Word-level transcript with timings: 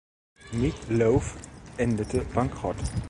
Meat 0.51 0.75
Loaf 0.89 1.37
endete 1.77 2.21
bankrott. 2.33 2.83